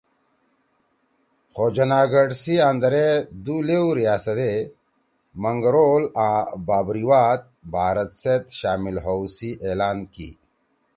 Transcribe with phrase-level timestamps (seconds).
[1.53, 3.07] خو جوناگڑھ سی آندرے
[3.43, 4.53] دو لیؤ ریاست ئے،
[5.41, 7.39] منگرول آں بابریواد،
[7.73, 10.29] بھارت سے شامل ہؤ سی اعلان کی